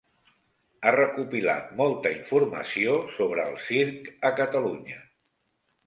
[0.87, 5.03] Ha recopilat molta informació sobre el circ a Catalunya.